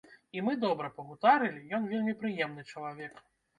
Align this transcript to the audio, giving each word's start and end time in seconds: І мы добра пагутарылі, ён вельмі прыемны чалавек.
І 0.37 0.41
мы 0.45 0.55
добра 0.63 0.87
пагутарылі, 0.95 1.61
ён 1.79 1.87
вельмі 1.93 2.17
прыемны 2.25 2.67
чалавек. 2.73 3.25